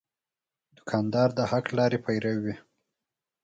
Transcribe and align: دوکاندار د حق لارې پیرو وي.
دوکاندار 0.77 1.29
د 1.37 1.39
حق 1.51 1.65
لارې 1.77 1.99
پیرو 2.05 2.33
وي. 2.43 2.55